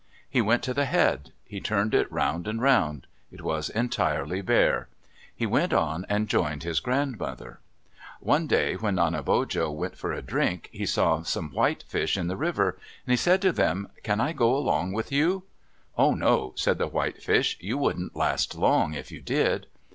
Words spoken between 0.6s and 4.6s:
to the head. He turned it round and round. It was entirely